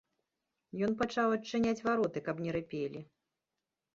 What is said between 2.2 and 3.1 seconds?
каб не рыпелі.